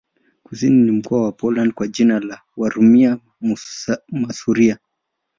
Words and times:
Kusini 0.43 0.83
ni 0.85 0.91
mkoa 0.91 1.23
wa 1.23 1.31
Poland 1.31 1.73
kwa 1.73 1.87
jina 1.87 2.19
la 2.19 2.41
Warmia-Masuria. 2.57 4.77